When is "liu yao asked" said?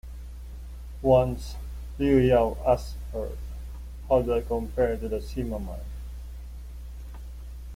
1.99-2.95